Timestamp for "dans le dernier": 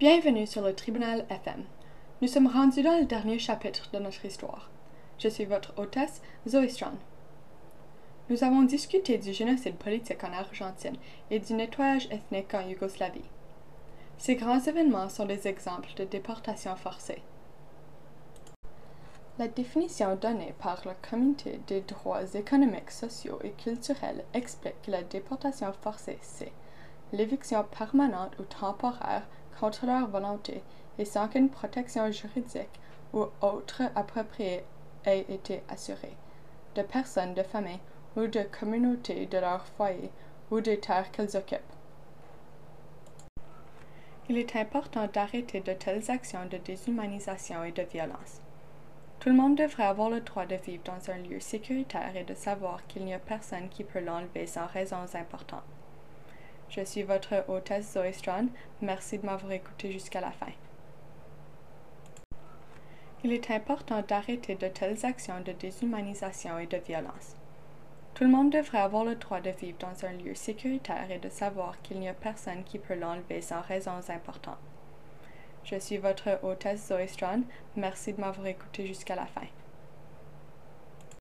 2.82-3.40